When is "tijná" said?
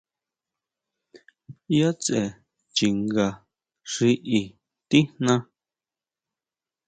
4.89-5.33